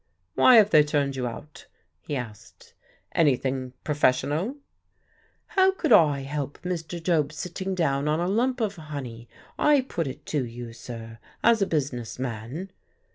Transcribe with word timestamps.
"Why 0.33 0.55
have 0.55 0.71
they 0.71 0.81
turned 0.83 1.15
you 1.15 1.27
out?" 1.27 1.67
he 1.99 2.15
asked. 2.15 2.73
"Anything 3.11 3.73
professional?" 3.83 4.55
"How 5.49 5.69
could 5.73 5.91
I 5.91 6.21
help 6.21 6.59
Mr. 6.63 7.03
Job's 7.03 7.35
sitting 7.35 7.75
down 7.75 8.07
on 8.07 8.19
a 8.19 8.27
lump 8.27 8.61
of 8.61 8.77
honey? 8.77 9.29
I 9.59 9.81
put 9.81 10.07
it 10.07 10.25
to 10.25 10.43
you, 10.43 10.73
sir, 10.73 11.19
as 11.43 11.61
a 11.61 11.67
business 11.67 12.17
man." 12.17 12.71